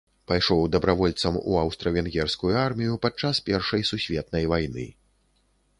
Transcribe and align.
Пайшоў 0.29 0.61
дабравольцам 0.75 1.35
у 1.49 1.59
аўстра-венгерскую 1.63 2.51
армію 2.65 2.99
падчас 3.05 3.45
першай 3.49 3.81
сусветнай 3.93 4.45
вайны. 4.55 4.87